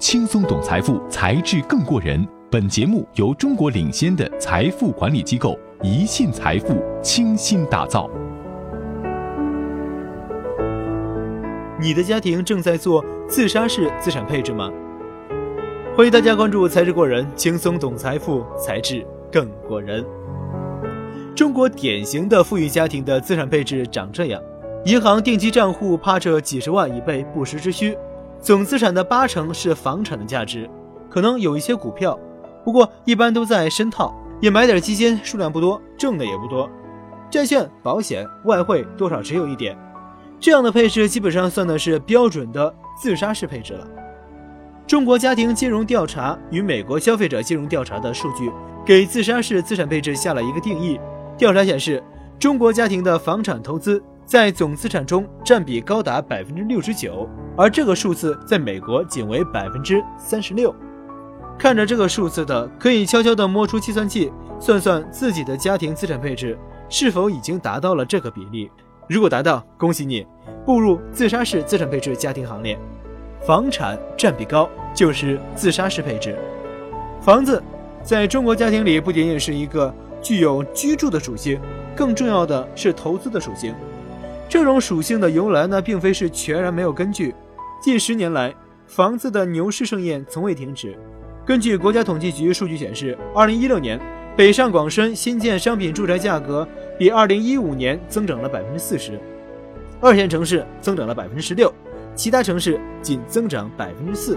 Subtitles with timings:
[0.00, 2.26] 轻松懂财富，财智更过人。
[2.50, 8.08] 本节目由中国领先的财富管理机构宜信财富倾心打造。
[11.78, 14.70] 你的家庭正在做自杀式资产配置吗？
[15.94, 20.02] 欢迎大家关注“财智过人”，轻松懂财富，财智更过人。
[21.36, 24.42] 中国典型的富裕家庭的资产配置长这样：
[24.86, 27.94] 银行定期账户趴着几十万以备不时之需。
[28.40, 30.68] 总资产的八成是房产的价值，
[31.10, 32.18] 可能有一些股票，
[32.64, 36.68] 不过一般都在深套，也买点基金，数量不多，挣的也不多。
[37.30, 39.76] 债券、保险、外汇多少只有一点，
[40.40, 43.86] 这样的配置基本上算的是标准的自杀式配置了。
[44.86, 48.50] 中国家庭金融调查与美国消费者金融调查的数据
[48.84, 50.98] 给自杀式资产配置下了一个定义。
[51.36, 52.02] 调查显示，
[52.38, 57.28] 中国家庭的房产投资在总资产中占比高达百分之六十九。
[57.56, 60.72] 而这个数字在美国仅为百分之三十六。
[61.58, 66.56] 看着这个数字的，可以悄悄地摸出计算器，算算自己的家庭资产配置
[66.88, 68.70] 是否已经达到了这个比例。
[69.08, 70.24] 如果达到，恭喜你，
[70.64, 72.78] 步入自杀式资产配置家庭行列。
[73.44, 76.38] 房产占比高就是自杀式配置。
[77.20, 77.60] 房子
[78.04, 79.92] 在中国家庭里不仅仅是一个
[80.22, 81.60] 具有居住的属性，
[81.96, 83.74] 更重要的是投资的属性。
[84.50, 87.32] 这种属性的由来呢，并非是全然没有根据。
[87.80, 88.52] 近十年来，
[88.84, 90.98] 房子的牛市盛宴从未停止。
[91.46, 94.00] 根据国家统计局数据显示，二零一六年
[94.36, 96.66] 北上广深新建商品住宅价格
[96.98, 99.20] 比二零一五年增长了百分之四十，
[100.00, 101.72] 二线城市增长了百分之十六，
[102.16, 104.36] 其他城市仅增长百分之四。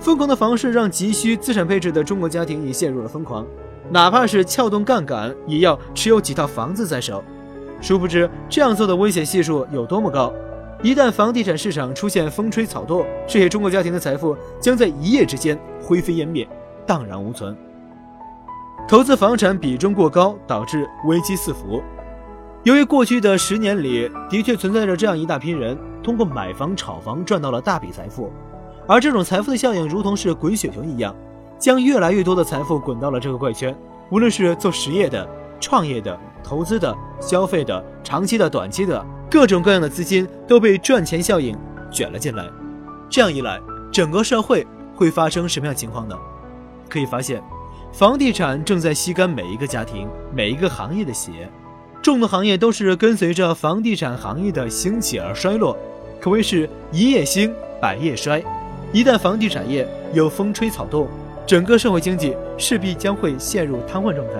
[0.00, 3.46] 疯狂的房市让急需资产配置的中国家庭也陷入了疯狂，
[3.90, 7.22] 哪怕是撬动杠杆，也要持有几套房子在手。
[7.80, 10.32] 殊不知，这样做的危险系数有多么高。
[10.82, 16.46] 一旦房地产市场出现风吹草动，这些中国家庭的财富将在一夜之间灰飞烟灭，
[16.86, 17.56] 荡然无存。
[18.86, 21.82] 投资房产比重过高，导致危机四伏。
[22.62, 28.30] 由于过去的十年里的确存在着这样一大批人，通过买房炒房赚到了大笔财富，
[28.86, 31.14] 而这种财富的效应如同是滚雪球一样，
[31.58, 33.74] 将越来越多的财富滚到了这个怪圈。
[34.10, 35.28] 无论是做实业的、
[35.60, 39.04] 创业的、投资的、消费的、长期的、短期的。
[39.28, 41.58] 各种各样的资金都被赚钱效应
[41.90, 42.48] 卷了进来，
[43.10, 44.64] 这样一来，整个社会
[44.94, 46.16] 会发生什么样情况呢？
[46.88, 47.42] 可以发现，
[47.92, 51.50] 房地产正在吸干每一个家庭、每一个行业的血，
[52.00, 55.76] 众多行业都是跟随着房地产行业的兴起而衰落，
[56.20, 58.42] 可谓是一夜兴，百夜衰。
[58.92, 61.08] 一旦房地产业有风吹草动，
[61.44, 64.34] 整个社会经济势必将会陷入瘫痪状态。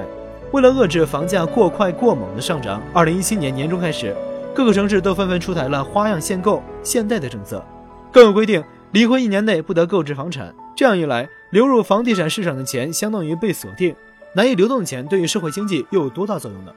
[0.52, 4.16] 为了遏制房价过快过猛的上涨，二零一七年年中开始。
[4.54, 7.62] 各个城市都纷纷出台了花样限购、限贷的政策，
[8.10, 10.54] 更有规定，离婚一年内不得购置房产。
[10.74, 13.94] 这样一来，流入房地产市场的钱相当于被锁定，
[14.32, 16.72] 难以流动的钱对于社会经济又有多大作用呢？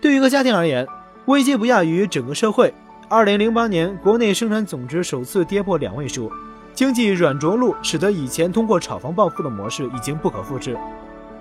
[0.00, 0.86] 对于一个家庭而言，
[1.26, 2.72] 危机不亚于整个社会。
[3.10, 6.32] 二零零八年，国内生产总值首次跌破两位数，
[6.72, 10.74] 经济软着陆，使得以前通过炒房暴富的模式已经不可复制。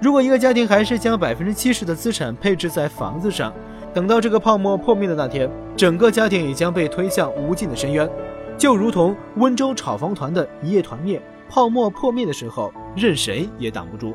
[0.01, 3.53] 如果一个家庭还是将百分之七十的资产配置在房子上，
[3.93, 8.09] 等到这个泡沫破灭的那天，整个家庭也将被推向无尽的深渊，
[8.57, 14.13] 就如同温州炒房团的一夜团灭，泡沫破灭的时候，任谁也挡不住。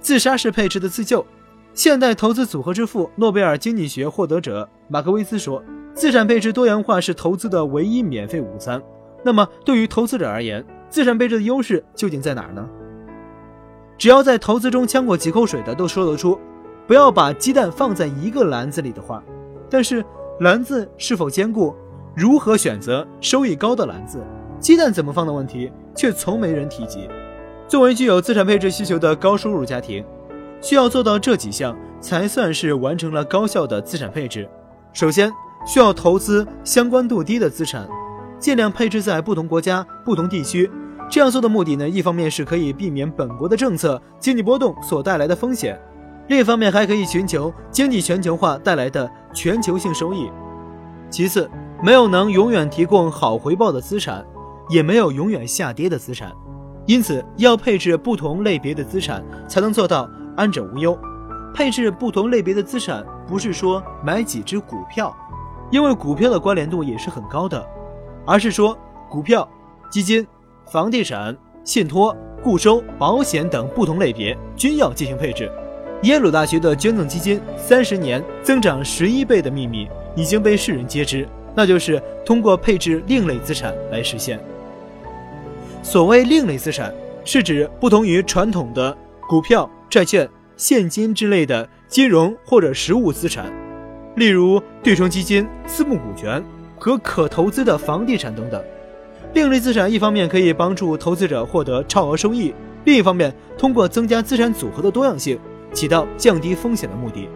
[0.00, 1.24] 自杀式配置的自救，
[1.74, 5.62] 现代投资组合之父、诺贝尔经济学获得者马克维斯说
[5.94, 8.82] ：“资产配置多元化是投资的唯一免费午餐。”
[9.22, 12.68] 那么，对于投资者而言，资产配置的优势究竟在哪儿呢？
[14.02, 16.36] 只要在投资中呛过几口水的，都说得出。
[16.88, 19.22] 不要把鸡蛋放在一个篮子里的话，
[19.70, 20.04] 但是
[20.40, 21.72] 篮子是否坚固，
[22.12, 24.18] 如何选择收益高的篮子，
[24.58, 27.08] 鸡蛋怎么放的问题，却从没人提及。
[27.68, 30.04] 作为具有资产配置需求的高收入家庭，
[30.60, 34.48] 需要做到这几项，才算是完成了高效的资产配置。
[34.92, 35.32] 首先，
[35.64, 37.88] 需要投资相关度低的资产，
[38.40, 40.68] 尽量配置在不同国家、不同地区。
[41.12, 45.78] 这样做的目的呢，一方面是可以避免本国的政策、经济波动所带来的风险。
[46.28, 50.30] 另一方面，还可以寻求经济全球化带来的全球性收益。
[51.10, 51.50] 其次，
[51.82, 54.24] 没有能永远提供好回报的资产，
[54.70, 56.32] 也没有永远下跌的资产，
[56.86, 60.98] 因此要配置不同类别的资产，才能做到安枕无忧。
[61.52, 65.14] 配置不同类别的资产，不是说买几只股票，
[65.70, 67.62] 因为股票的关联度也是很高的，
[68.24, 68.74] 而是说
[69.10, 69.46] 股票、
[69.90, 70.26] 基金、
[70.70, 75.50] 房地产、信托、固收、保险等不同类别均要进行配置。
[76.02, 79.86] 耶鲁大学的捐赠基金三十年增长十一倍的秘密
[80.16, 84.40] 已经被世人皆知，那就是通过配置另类资产来实现。
[85.82, 86.92] 所谓另类资产，
[87.24, 88.96] 是指不同于传统的
[89.28, 93.52] 股票、债券、现金之类的金融或者实物资产，
[94.16, 96.42] 例如对冲基金、私募股权
[96.78, 98.60] 和可投资的房地产等等。
[99.34, 105.38] 另类资产一方面可以帮助投资者获得超额收益，另一方面通过增加资产组合的多样性，
[105.72, 107.26] 起到降低风险的目的。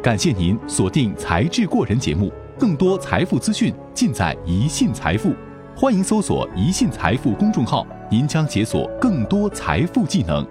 [0.00, 5.34] 感谢您锁定《才智过人》节目，更多财富资讯尽在宜信财富。
[5.74, 10.46] 欢迎搜索“宜信财富”公众号，您将解锁更多财富技能。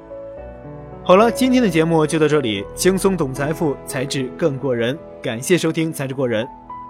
[1.06, 4.98] 好了，今天的节目就到这里，轻松懂财富，才智更过人。
[5.24, 6.46] 感谢收听《才智过人》，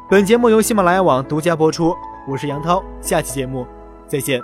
[0.08, 1.96] 本节目由喜马拉雅网独家播出。
[2.28, 3.66] 我是杨涛，下期节目
[4.08, 4.40] 再见。